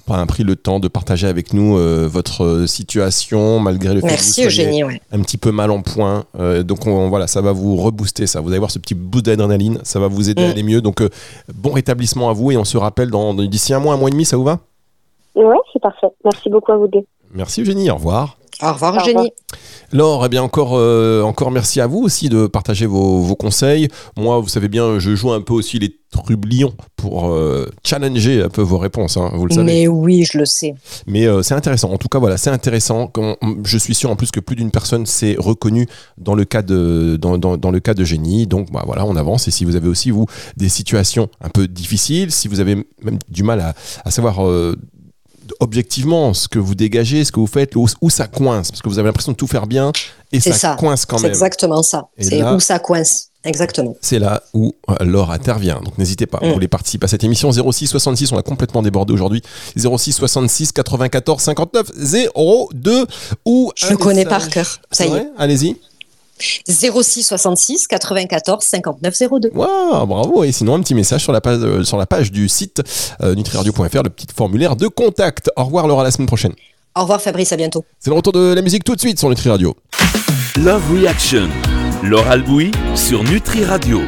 [0.07, 4.07] enfin, pris le temps de partager avec nous euh, votre euh, situation malgré le fait
[4.07, 4.85] Merci que vous soyez Eugénie.
[4.85, 5.01] Ouais.
[5.13, 6.25] un petit peu mal en point.
[6.39, 8.41] Euh, donc on- voilà, ça va vous rebooster ça.
[8.41, 10.51] Vous allez voir ce petit boost d'adrénaline, ça va vous aider à Mm.
[10.51, 10.81] aller mieux.
[10.81, 11.09] Donc euh,
[11.55, 14.13] bon rétablissement à vous et on se rappelle dans d'ici un mois, un mois et
[14.13, 14.61] demi, ça vous va?
[15.35, 16.09] Oui, c'est parfait.
[16.25, 17.05] Merci beaucoup à vous deux.
[17.35, 18.38] Merci Eugénie, au revoir.
[18.63, 18.99] Au revoir.
[19.01, 19.31] Eugénie.
[19.93, 23.89] Laure, eh bien encore, euh, encore merci à vous aussi de partager vos, vos conseils.
[24.17, 28.49] Moi, vous savez bien, je joue un peu aussi les trublions pour euh, challenger un
[28.49, 29.65] peu vos réponses, hein, vous le savez.
[29.67, 30.75] Mais oui, je le sais.
[31.07, 31.91] Mais euh, c'est intéressant.
[31.91, 33.07] En tout cas, voilà, c'est intéressant.
[33.07, 35.87] Quand- je suis sûr en plus que plus d'une personne s'est reconnue
[36.19, 38.47] dans le cas de dans, dans- dans le cas de génie.
[38.47, 39.49] Donc bah, voilà, on avance.
[39.49, 43.19] Et si vous avez aussi vous des situations un peu difficiles, si vous avez même
[43.31, 44.39] du mal à, à savoir
[45.61, 48.99] objectivement ce que vous dégagez, ce que vous faites, où, ça coince, parce que vous
[48.99, 49.93] avez l'impression de tout faire bien
[50.33, 50.77] et C'est ça, ça.
[50.79, 51.33] coince quand C'est même.
[51.33, 52.09] exactement ça.
[52.19, 53.27] C'est où ça coince.
[53.45, 53.95] Exactement.
[54.03, 55.81] C'est là où euh, Laure intervient.
[55.83, 56.53] Donc n'hésitez pas, vous Mm.
[56.55, 59.43] voulez participer à cette émission 06 66, on a complètement débordé aujourd'hui.
[59.77, 61.91] 06 66 94 59
[62.75, 63.07] 02
[63.47, 64.67] ou Je connais par cœur.
[64.67, 65.29] Ça C'est y est.
[65.39, 65.77] Allez-y.
[66.67, 69.51] 06 66 94 59 02.
[69.55, 70.45] Waouh, bravo.
[70.45, 72.83] Et sinon, un petit message sur la page, euh, sur la page du site
[73.23, 75.51] euh, nutriradio.fr, le petit formulaire de contact.
[75.57, 76.53] Au revoir Laure, à la semaine prochaine.
[76.97, 77.85] Au revoir Fabrice, à bientôt.
[78.01, 79.77] C'est le retour de la musique tout de suite sur Nutri Radio.
[80.57, 81.49] Love Reaction.
[82.03, 84.01] Laure Albouy sur Nutri Radio.